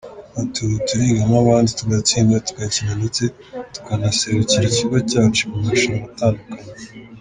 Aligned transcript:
Ati 0.41 0.57
“Ubu 0.65 0.77
turiga 0.87 1.21
nk’abandi 1.29 1.69
tugatsinda, 1.79 2.43
tugakina 2.47 2.93
ndetse 2.99 3.23
tukanaserukira 3.73 4.63
ikigo 4.71 4.97
cyacu 5.09 5.41
mu 5.51 5.57
marushanwa 5.63 6.05
atandukanye. 6.11 6.63